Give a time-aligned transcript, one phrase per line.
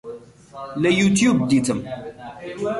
[0.81, 1.79] لە یوتیوب دیتم